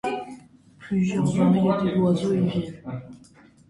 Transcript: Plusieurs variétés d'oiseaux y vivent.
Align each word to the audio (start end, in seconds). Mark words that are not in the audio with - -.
Plusieurs 0.79 1.27
variétés 1.31 1.95
d'oiseaux 1.95 2.33
y 2.33 2.39
vivent. 2.47 2.81